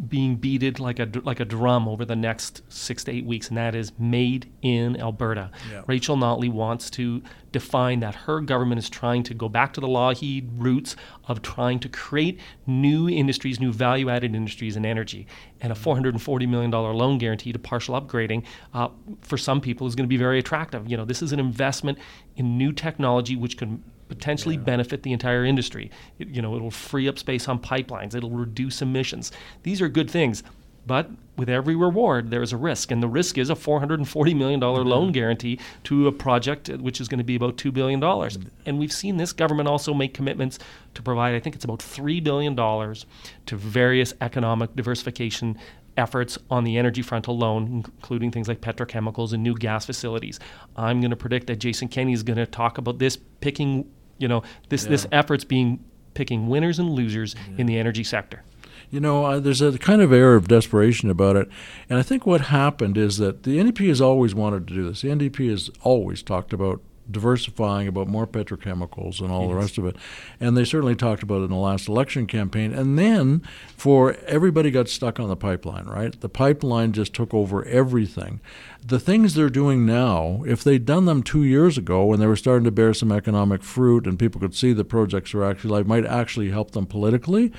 being 0.07 0.35
beaded 0.35 0.79
like 0.79 0.99
a 0.99 1.09
like 1.23 1.39
a 1.39 1.45
drum 1.45 1.87
over 1.87 2.05
the 2.05 2.15
next 2.15 2.61
six 2.69 3.03
to 3.03 3.11
eight 3.11 3.25
weeks, 3.25 3.49
and 3.49 3.57
that 3.57 3.75
is 3.75 3.91
made 3.99 4.49
in 4.61 4.99
Alberta. 4.99 5.51
Yeah. 5.69 5.83
Rachel 5.87 6.15
Notley 6.15 6.49
wants 6.51 6.89
to 6.91 7.21
define 7.51 7.99
that 7.99 8.15
her 8.15 8.39
government 8.39 8.79
is 8.79 8.89
trying 8.89 9.23
to 9.23 9.33
go 9.33 9.49
back 9.49 9.73
to 9.73 9.81
the 9.81 9.87
Lougheed 9.87 10.49
roots 10.55 10.95
of 11.27 11.41
trying 11.41 11.79
to 11.79 11.89
create 11.89 12.39
new 12.65 13.09
industries, 13.09 13.59
new 13.59 13.73
value-added 13.73 14.33
industries 14.33 14.77
in 14.77 14.85
energy, 14.85 15.27
and 15.59 15.71
a 15.71 15.75
440 15.75 16.45
million 16.45 16.71
dollar 16.71 16.93
loan 16.93 17.17
guarantee 17.17 17.51
to 17.51 17.59
partial 17.59 17.99
upgrading 17.99 18.45
uh, 18.73 18.87
for 19.19 19.37
some 19.37 19.59
people 19.59 19.87
is 19.87 19.95
going 19.95 20.05
to 20.05 20.09
be 20.09 20.17
very 20.17 20.39
attractive. 20.39 20.89
You 20.89 20.95
know, 20.95 21.05
this 21.05 21.21
is 21.21 21.33
an 21.33 21.39
investment 21.39 21.99
in 22.37 22.57
new 22.57 22.71
technology 22.71 23.35
which 23.35 23.57
could 23.57 23.81
potentially 24.11 24.55
yeah. 24.55 24.61
benefit 24.61 25.03
the 25.03 25.13
entire 25.13 25.45
industry. 25.45 25.89
It, 26.19 26.27
you 26.27 26.41
know, 26.41 26.55
it'll 26.55 26.69
free 26.69 27.07
up 27.07 27.17
space 27.17 27.47
on 27.47 27.59
pipelines. 27.59 28.13
It'll 28.13 28.29
reduce 28.29 28.81
emissions. 28.81 29.31
These 29.63 29.81
are 29.81 29.87
good 29.87 30.11
things. 30.11 30.43
But 30.85 31.11
with 31.37 31.47
every 31.47 31.75
reward, 31.75 32.31
there 32.31 32.41
is 32.41 32.51
a 32.51 32.57
risk, 32.57 32.91
and 32.91 33.03
the 33.03 33.07
risk 33.07 33.37
is 33.37 33.49
a 33.49 33.55
$440 33.55 34.35
million 34.35 34.59
mm-hmm. 34.59 34.87
loan 34.87 35.11
guarantee 35.11 35.59
to 35.85 36.07
a 36.07 36.11
project 36.11 36.69
which 36.69 36.99
is 36.99 37.07
going 37.07 37.19
to 37.19 37.23
be 37.23 37.35
about 37.35 37.55
$2 37.55 37.71
billion. 37.71 38.01
Mm-hmm. 38.01 38.49
And 38.65 38.79
we've 38.79 38.91
seen 38.91 39.17
this 39.17 39.31
government 39.31 39.69
also 39.69 39.93
make 39.93 40.13
commitments 40.13 40.59
to 40.95 41.01
provide, 41.01 41.35
I 41.35 41.39
think 41.39 41.55
it's 41.55 41.65
about 41.65 41.79
$3 41.79 42.23
billion 42.23 42.55
to 42.55 43.55
various 43.55 44.13
economic 44.21 44.75
diversification 44.75 45.57
efforts 45.97 46.37
on 46.49 46.63
the 46.63 46.77
energy 46.77 47.01
front 47.01 47.27
alone, 47.27 47.83
including 47.85 48.31
things 48.31 48.47
like 48.47 48.61
petrochemicals 48.61 49.33
and 49.33 49.43
new 49.43 49.55
gas 49.55 49.85
facilities. 49.85 50.39
I'm 50.75 50.99
going 50.99 51.11
to 51.11 51.17
predict 51.17 51.47
that 51.47 51.57
Jason 51.57 51.87
Kenney 51.87 52.13
is 52.13 52.23
going 52.23 52.37
to 52.37 52.45
talk 52.45 52.77
about 52.77 52.99
this 52.99 53.17
picking 53.17 53.89
you 54.21 54.27
know, 54.27 54.43
this 54.69 54.83
yeah. 54.83 54.89
this 54.91 55.07
effort's 55.11 55.43
being 55.43 55.83
picking 56.13 56.47
winners 56.47 56.79
and 56.79 56.89
losers 56.89 57.35
yeah. 57.35 57.57
in 57.59 57.67
the 57.67 57.77
energy 57.77 58.03
sector. 58.03 58.43
You 58.89 58.99
know, 58.99 59.25
uh, 59.25 59.39
there's 59.39 59.61
a 59.61 59.77
kind 59.77 60.01
of 60.01 60.11
air 60.11 60.35
of 60.35 60.49
desperation 60.49 61.09
about 61.09 61.37
it. 61.37 61.47
And 61.89 61.97
I 61.97 62.01
think 62.01 62.25
what 62.25 62.41
happened 62.41 62.97
is 62.97 63.17
that 63.17 63.43
the 63.43 63.57
NDP 63.57 63.87
has 63.87 64.01
always 64.01 64.35
wanted 64.35 64.67
to 64.67 64.73
do 64.73 64.89
this. 64.89 65.01
The 65.01 65.07
NDP 65.07 65.49
has 65.49 65.69
always 65.81 66.21
talked 66.21 66.51
about 66.51 66.81
diversifying, 67.11 67.87
about 67.87 68.07
more 68.07 68.27
petrochemicals 68.27 69.19
and 69.19 69.31
all 69.31 69.43
yes. 69.43 69.49
the 69.49 69.55
rest 69.55 69.77
of 69.77 69.85
it. 69.85 69.95
And 70.39 70.55
they 70.55 70.65
certainly 70.65 70.95
talked 70.95 71.23
about 71.23 71.41
it 71.41 71.45
in 71.45 71.49
the 71.49 71.55
last 71.55 71.87
election 71.87 72.27
campaign. 72.27 72.73
And 72.73 72.97
then 72.97 73.41
for 73.75 74.15
everybody 74.27 74.71
got 74.71 74.89
stuck 74.89 75.19
on 75.19 75.29
the 75.29 75.35
pipeline, 75.35 75.85
right? 75.85 76.19
The 76.19 76.29
pipeline 76.29 76.91
just 76.91 77.13
took 77.13 77.33
over 77.33 77.65
everything. 77.65 78.39
The 78.85 78.99
things 78.99 79.33
they're 79.33 79.49
doing 79.49 79.85
now, 79.85 80.43
if 80.47 80.63
they'd 80.63 80.85
done 80.85 81.05
them 81.05 81.21
two 81.21 81.43
years 81.43 81.77
ago 81.77 82.05
when 82.05 82.19
they 82.19 82.27
were 82.27 82.35
starting 82.35 82.63
to 82.65 82.71
bear 82.71 82.93
some 82.93 83.11
economic 83.11 83.63
fruit 83.63 84.07
and 84.07 84.17
people 84.17 84.41
could 84.41 84.55
see 84.55 84.73
the 84.73 84.83
projects 84.83 85.33
were 85.33 85.43
actually 85.43 85.71
like 85.71 85.85
might 85.85 86.05
actually 86.05 86.49
help 86.49 86.71
them 86.71 86.85
politically. 86.85 87.51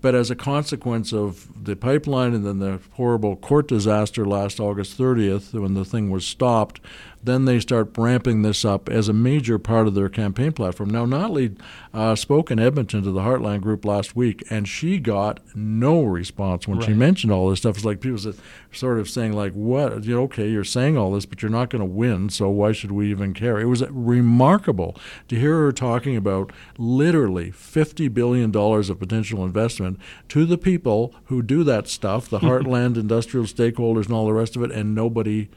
But 0.00 0.14
as 0.14 0.30
a 0.30 0.36
consequence 0.36 1.12
of 1.12 1.64
the 1.64 1.76
pipeline 1.76 2.32
and 2.32 2.46
then 2.46 2.58
the 2.58 2.80
horrible 2.92 3.36
court 3.36 3.68
disaster 3.68 4.24
last 4.24 4.58
August 4.58 4.98
30th, 4.98 5.52
when 5.52 5.74
the 5.74 5.84
thing 5.84 6.10
was 6.10 6.24
stopped, 6.26 6.80
then 7.22 7.44
they 7.44 7.60
start 7.60 7.90
ramping 7.98 8.42
this 8.42 8.64
up 8.64 8.88
as 8.88 9.08
a 9.08 9.12
major 9.12 9.58
part 9.58 9.86
of 9.86 9.94
their 9.94 10.08
campaign 10.08 10.52
platform. 10.52 10.88
Now, 10.88 11.04
Notley 11.04 11.58
uh, 11.92 12.14
spoke 12.14 12.50
in 12.50 12.58
Edmonton 12.58 13.02
to 13.02 13.10
the 13.10 13.20
Heartland 13.20 13.60
Group 13.60 13.84
last 13.84 14.16
week, 14.16 14.42
and 14.48 14.66
she 14.66 14.98
got 14.98 15.40
no 15.54 16.02
response 16.02 16.66
when 16.66 16.78
right. 16.78 16.86
she 16.86 16.94
mentioned 16.94 17.32
all 17.32 17.50
this 17.50 17.58
stuff. 17.58 17.76
It's 17.76 17.84
like 17.84 18.00
people 18.00 18.32
sort 18.72 18.98
of 18.98 19.10
saying, 19.10 19.34
like, 19.34 19.52
"What? 19.52 20.04
You 20.04 20.16
know, 20.16 20.22
okay, 20.22 20.48
you're 20.48 20.64
saying 20.64 20.96
all 20.96 21.12
this, 21.12 21.26
but 21.26 21.42
you're 21.42 21.50
not 21.50 21.68
going 21.68 21.80
to 21.80 21.86
win, 21.86 22.30
so 22.30 22.48
why 22.48 22.72
should 22.72 22.92
we 22.92 23.10
even 23.10 23.34
care?" 23.34 23.60
It 23.60 23.66
was 23.66 23.84
remarkable 23.90 24.96
to 25.28 25.36
hear 25.36 25.58
her 25.58 25.72
talking 25.72 26.16
about 26.16 26.52
literally 26.78 27.50
50 27.50 28.08
billion 28.08 28.50
dollars 28.50 28.88
of 28.88 28.98
potential 28.98 29.44
investment 29.44 29.98
to 30.28 30.46
the 30.46 30.58
people 30.58 31.14
who 31.26 31.42
do 31.42 31.64
that 31.64 31.86
stuff, 31.86 32.30
the 32.30 32.38
Heartland 32.40 32.96
industrial 32.96 33.44
stakeholders, 33.44 34.06
and 34.06 34.14
all 34.14 34.26
the 34.26 34.32
rest 34.32 34.56
of 34.56 34.62
it, 34.62 34.72
and 34.72 34.94
nobody 34.94 35.50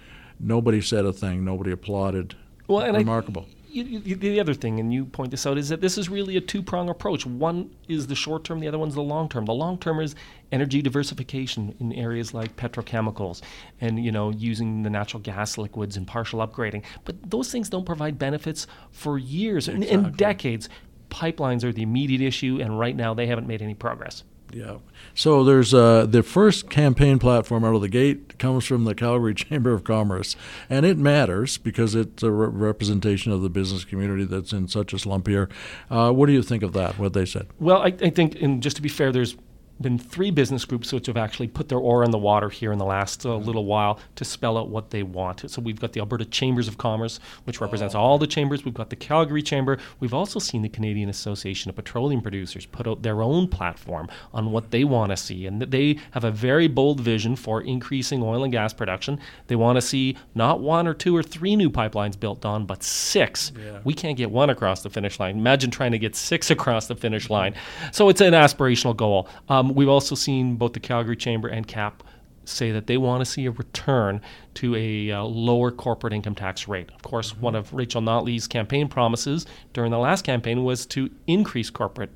Nobody 0.43 0.81
said 0.81 1.05
a 1.05 1.13
thing. 1.13 1.45
Nobody 1.45 1.71
applauded. 1.71 2.35
Well, 2.67 2.81
and 2.81 2.97
remarkable. 2.97 3.45
I, 3.49 3.63
you, 3.73 4.01
you, 4.05 4.15
the 4.15 4.39
other 4.39 4.53
thing, 4.53 4.79
and 4.79 4.93
you 4.93 5.05
point 5.05 5.31
this 5.31 5.47
out, 5.47 5.57
is 5.57 5.69
that 5.69 5.81
this 5.81 5.97
is 5.97 6.07
really 6.07 6.37
a 6.37 6.41
two-prong 6.41 6.89
approach. 6.89 7.25
One 7.25 7.71
is 7.87 8.05
the 8.05 8.13
short 8.13 8.43
term, 8.43 8.59
the 8.59 8.67
other 8.67 8.77
one's 8.77 8.93
the 8.93 9.01
long 9.01 9.27
term. 9.27 9.45
The 9.45 9.53
long 9.53 9.79
term 9.79 9.99
is 9.99 10.15
energy 10.51 10.81
diversification 10.83 11.75
in 11.79 11.91
areas 11.93 12.33
like 12.35 12.55
petrochemicals, 12.55 13.41
and 13.81 14.03
you 14.03 14.11
know 14.11 14.29
using 14.29 14.83
the 14.83 14.91
natural 14.91 15.21
gas 15.21 15.57
liquids 15.57 15.97
and 15.97 16.05
partial 16.05 16.45
upgrading. 16.45 16.83
But 17.03 17.31
those 17.31 17.51
things 17.51 17.67
don't 17.67 17.85
provide 17.85 18.19
benefits 18.19 18.67
for 18.91 19.17
years 19.17 19.67
exactly. 19.67 19.89
and, 19.89 20.07
and 20.07 20.17
decades. 20.17 20.69
Pipelines 21.09 21.63
are 21.63 21.71
the 21.71 21.83
immediate 21.83 22.21
issue, 22.21 22.59
and 22.61 22.77
right 22.77 22.95
now 22.95 23.13
they 23.13 23.27
haven't 23.27 23.47
made 23.47 23.61
any 23.61 23.73
progress. 23.73 24.23
Yeah. 24.53 24.77
So 25.15 25.43
there's 25.43 25.73
uh, 25.73 26.05
the 26.05 26.23
first 26.23 26.69
campaign 26.69 27.19
platform 27.19 27.63
out 27.63 27.75
of 27.75 27.81
the 27.81 27.89
gate 27.89 28.37
comes 28.39 28.65
from 28.65 28.85
the 28.85 28.95
Calgary 28.95 29.33
Chamber 29.35 29.73
of 29.73 29.83
Commerce, 29.83 30.35
and 30.69 30.85
it 30.85 30.97
matters 30.97 31.57
because 31.57 31.95
it's 31.95 32.23
a 32.23 32.31
re- 32.31 32.47
representation 32.47 33.31
of 33.31 33.41
the 33.41 33.49
business 33.49 33.83
community 33.85 34.25
that's 34.25 34.53
in 34.53 34.67
such 34.67 34.93
a 34.93 34.99
slump 34.99 35.27
here. 35.27 35.49
Uh, 35.89 36.11
what 36.11 36.27
do 36.27 36.33
you 36.33 36.43
think 36.43 36.63
of 36.63 36.73
that? 36.73 36.97
What 36.97 37.13
they 37.13 37.25
said? 37.25 37.47
Well, 37.59 37.81
I, 37.81 37.93
I 38.01 38.09
think, 38.09 38.41
and 38.41 38.61
just 38.61 38.75
to 38.77 38.81
be 38.81 38.89
fair, 38.89 39.11
there's 39.11 39.35
been 39.83 39.99
three 39.99 40.31
business 40.31 40.65
groups 40.65 40.91
which 40.91 41.07
have 41.07 41.17
actually 41.17 41.47
put 41.47 41.69
their 41.69 41.77
oar 41.77 42.03
in 42.03 42.11
the 42.11 42.17
water 42.17 42.49
here 42.49 42.71
in 42.71 42.79
the 42.79 42.85
last 42.85 43.25
uh, 43.25 43.35
little 43.35 43.65
while 43.65 43.99
to 44.15 44.25
spell 44.25 44.57
out 44.57 44.69
what 44.69 44.89
they 44.89 45.03
want. 45.03 45.49
So 45.49 45.61
we've 45.61 45.79
got 45.79 45.93
the 45.93 45.99
Alberta 45.99 46.25
Chambers 46.25 46.67
of 46.67 46.77
Commerce, 46.77 47.19
which 47.43 47.61
represents 47.61 47.95
oh. 47.95 47.99
all 47.99 48.17
the 48.17 48.27
chambers. 48.27 48.65
We've 48.65 48.73
got 48.73 48.89
the 48.89 48.95
Calgary 48.95 49.41
Chamber. 49.41 49.77
We've 49.99 50.13
also 50.13 50.39
seen 50.39 50.61
the 50.61 50.69
Canadian 50.69 51.09
Association 51.09 51.69
of 51.69 51.75
Petroleum 51.75 52.21
Producers 52.21 52.65
put 52.65 52.87
out 52.87 53.03
their 53.03 53.21
own 53.21 53.47
platform 53.47 54.09
on 54.33 54.51
what 54.51 54.71
they 54.71 54.83
want 54.83 55.11
to 55.11 55.17
see, 55.17 55.45
and 55.45 55.61
they 55.61 55.99
have 56.11 56.23
a 56.23 56.31
very 56.31 56.67
bold 56.67 56.99
vision 56.99 57.35
for 57.35 57.61
increasing 57.61 58.23
oil 58.23 58.43
and 58.43 58.51
gas 58.51 58.73
production. 58.73 59.19
They 59.47 59.55
want 59.55 59.77
to 59.77 59.81
see 59.81 60.17
not 60.35 60.61
one 60.61 60.87
or 60.87 60.93
two 60.93 61.15
or 61.15 61.23
three 61.23 61.55
new 61.55 61.69
pipelines 61.69 62.19
built 62.19 62.45
on, 62.45 62.65
but 62.65 62.83
six. 62.83 63.51
Yeah. 63.57 63.79
We 63.83 63.93
can't 63.93 64.17
get 64.17 64.31
one 64.31 64.49
across 64.49 64.83
the 64.83 64.89
finish 64.89 65.19
line. 65.19 65.37
Imagine 65.37 65.71
trying 65.71 65.91
to 65.91 65.99
get 65.99 66.15
six 66.15 66.49
across 66.55 66.87
the 66.87 66.95
finish 66.95 67.29
line. 67.29 67.55
So 67.91 68.09
it's 68.09 68.21
an 68.21 68.33
aspirational 68.33 68.95
goal. 68.95 69.27
Um, 69.49 69.72
we've 69.73 69.89
also 69.89 70.15
seen 70.15 70.55
both 70.55 70.73
the 70.73 70.79
Calgary 70.79 71.15
Chamber 71.15 71.47
and 71.47 71.67
CAPP 71.67 72.03
say 72.45 72.71
that 72.71 72.87
they 72.87 72.97
want 72.97 73.21
to 73.21 73.25
see 73.25 73.45
a 73.45 73.51
return 73.51 74.21
to 74.55 74.75
a 74.75 75.11
uh, 75.11 75.23
lower 75.23 75.71
corporate 75.71 76.13
income 76.13 76.35
tax 76.35 76.67
rate. 76.67 76.89
Of 76.93 77.01
course, 77.01 77.31
mm-hmm. 77.31 77.41
one 77.41 77.55
of 77.55 77.73
Rachel 77.73 78.01
Notley's 78.01 78.47
campaign 78.47 78.87
promises 78.87 79.45
during 79.73 79.91
the 79.91 79.97
last 79.97 80.25
campaign 80.25 80.63
was 80.63 80.85
to 80.87 81.09
increase 81.27 81.69
corporate 81.69 82.11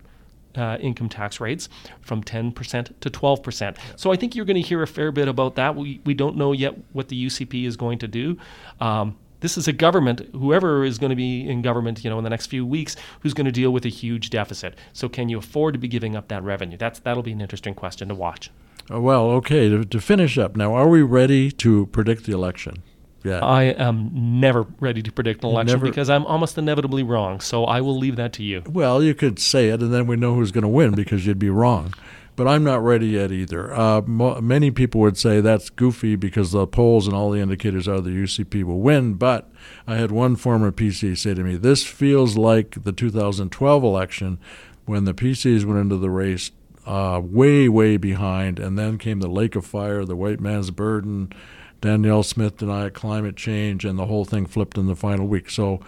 uh, 0.56 0.78
income 0.82 1.08
tax 1.08 1.40
rates 1.40 1.70
from 2.02 2.24
10% 2.24 3.00
to 3.00 3.10
12%. 3.10 3.62
Yeah. 3.62 3.84
So 3.96 4.12
I 4.12 4.16
think 4.16 4.36
you're 4.36 4.46
going 4.46 4.62
to 4.62 4.68
hear 4.68 4.82
a 4.82 4.88
fair 4.88 5.12
bit 5.12 5.28
about 5.28 5.56
that. 5.56 5.76
We, 5.76 6.02
we 6.04 6.14
don't 6.14 6.36
know 6.36 6.52
yet 6.52 6.76
what 6.94 7.10
the 7.10 7.26
UCP 7.28 7.66
is 7.66 7.78
going 7.78 8.00
to 8.00 8.08
do. 8.08 8.38
Um, 8.82 9.18
this 9.40 9.58
is 9.58 9.68
a 9.68 9.74
government, 9.74 10.22
whoever 10.34 10.84
is 10.84 10.98
going 10.98 11.10
to 11.12 11.16
be 11.16 11.48
in 11.48 11.62
government, 11.62 12.04
you 12.04 12.10
know, 12.10 12.18
in 12.18 12.24
the 12.24 12.30
next 12.30 12.48
few 12.48 12.66
weeks, 12.66 12.96
who's 13.22 13.34
going 13.34 13.46
to 13.46 13.52
deal 13.52 13.72
with 13.72 13.86
a 13.86 13.90
huge 13.90 14.30
deficit. 14.30 14.76
So 14.94 15.10
can 15.10 15.30
you 15.30 15.38
afford 15.38 15.74
to 15.74 15.80
be 15.80 15.88
giving 15.88 16.16
up 16.16 16.28
that 16.30 16.44
revenue? 16.44 16.78
That's 16.78 17.00
that'll 17.00 17.24
be 17.24 17.32
an 17.32 17.42
interesting 17.42 17.76
question 17.76 18.08
to 18.10 18.16
watch. 18.16 18.52
Uh, 18.92 19.02
well, 19.02 19.30
okay. 19.32 19.70
To, 19.70 19.84
to 19.84 20.02
finish 20.02 20.38
up 20.38 20.56
now, 20.56 20.74
are 20.74 20.88
we 20.88 21.02
ready 21.02 21.52
to 21.52 21.88
predict 21.88 22.26
the 22.26 22.34
election? 22.34 22.84
Yeah. 23.24 23.40
I 23.40 23.64
am 23.64 24.12
never 24.40 24.66
ready 24.80 25.02
to 25.02 25.12
predict 25.12 25.44
an 25.44 25.50
election 25.50 25.74
never, 25.74 25.86
because 25.86 26.10
I'm 26.10 26.26
almost 26.26 26.58
inevitably 26.58 27.04
wrong. 27.04 27.42
So 27.42 27.66
I 27.66 27.82
will 27.82 27.98
leave 27.98 28.16
that 28.16 28.32
to 28.34 28.44
you. 28.44 28.64
Well, 28.68 29.04
you 29.04 29.14
could 29.14 29.40
say 29.40 29.70
it, 29.70 29.82
and 29.82 29.94
then 29.94 30.08
we 30.08 30.16
know 30.16 30.36
who's 30.36 30.52
going 30.52 30.62
to 30.62 30.70
win 30.70 30.94
because 30.94 31.26
you'd 31.26 31.40
be 31.40 31.50
wrong 31.50 31.94
but 32.38 32.48
I'm 32.48 32.64
not 32.64 32.84
ready 32.84 33.08
yet 33.08 33.32
either. 33.32 33.74
Uh, 33.74 34.02
mo- 34.06 34.40
many 34.40 34.70
people 34.70 35.02
would 35.02 35.18
say 35.18 35.42
that's 35.42 35.72
goofy 35.72 36.16
because 36.16 36.52
the 36.52 36.68
polls 36.68 37.08
and 37.08 37.16
all 37.16 37.32
the 37.32 37.42
indicators 37.42 37.88
are 37.88 38.00
the 38.00 38.12
UCP 38.12 38.64
will 38.64 38.80
win. 38.80 39.16
But 39.16 39.50
I 39.88 39.96
had 39.96 40.12
one 40.12 40.36
former 40.38 40.72
PC 40.72 41.18
say 41.18 41.34
to 41.34 41.44
me, 41.44 41.56
"This 41.58 41.84
feels 41.84 42.38
like 42.38 42.84
the 42.84 42.94
2012 42.94 43.84
election 43.84 44.38
when 44.86 45.04
the 45.04 45.16
PCs 45.16 45.66
went 45.66 45.80
into 45.80 45.98
the 45.98 46.12
race 46.12 46.52
uh, 46.86 47.20
way, 47.22 47.68
way 47.68 47.98
behind, 47.98 48.60
and 48.60 48.78
then 48.78 49.00
came 49.00 49.20
the 49.20 49.28
Lake 49.28 49.56
of 49.56 49.66
Fire, 49.66 50.06
the 50.06 50.16
white 50.16 50.40
man's 50.40 50.72
burden." 50.72 51.34
Danielle 51.82 52.24
Smith 52.24 52.58
denied 52.58 52.94
climate 52.94 53.36
change, 53.36 53.84
and 53.84 53.98
the 54.00 54.06
whole 54.06 54.26
thing 54.26 54.46
flipped 54.46 54.78
in 54.78 54.88
the 54.88 54.96
final 54.96 55.28
week. 55.28 55.50
So, 55.50 55.80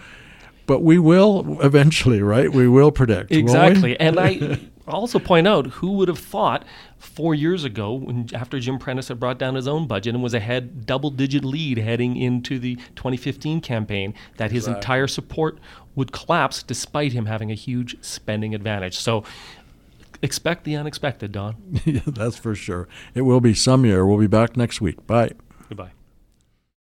but 0.66 0.82
we 0.82 0.98
will 0.98 1.60
eventually, 1.62 2.22
right? 2.22 2.52
We 2.52 2.68
will 2.68 2.92
predict. 2.92 3.32
Exactly. 3.32 3.98
And 3.98 4.18
I 4.18 4.60
also 4.90 5.18
point 5.18 5.46
out 5.46 5.66
who 5.66 5.92
would 5.92 6.08
have 6.08 6.18
thought 6.18 6.64
four 6.98 7.34
years 7.34 7.64
ago, 7.64 7.94
when 7.94 8.28
after 8.34 8.58
Jim 8.60 8.78
Prentice 8.78 9.08
had 9.08 9.18
brought 9.18 9.38
down 9.38 9.54
his 9.54 9.66
own 9.66 9.86
budget 9.86 10.14
and 10.14 10.22
was 10.22 10.34
ahead 10.34 10.86
double-digit 10.86 11.44
lead 11.44 11.78
heading 11.78 12.16
into 12.16 12.58
the 12.58 12.76
2015 12.96 13.60
campaign, 13.60 14.14
that 14.36 14.52
his 14.52 14.66
entire 14.66 15.06
support 15.06 15.58
would 15.94 16.12
collapse 16.12 16.62
despite 16.62 17.12
him 17.12 17.26
having 17.26 17.50
a 17.50 17.54
huge 17.54 17.96
spending 18.02 18.54
advantage. 18.54 18.96
So 18.98 19.24
expect 20.22 20.64
the 20.64 20.76
unexpected, 20.76 21.32
Don. 21.32 21.56
yeah, 21.84 22.00
that's 22.06 22.36
for 22.36 22.54
sure. 22.54 22.88
It 23.14 23.22
will 23.22 23.40
be 23.40 23.54
some 23.54 23.84
year. 23.84 24.06
We'll 24.06 24.18
be 24.18 24.26
back 24.26 24.56
next 24.56 24.80
week. 24.80 25.06
Bye. 25.06 25.32
Goodbye. 25.68 25.92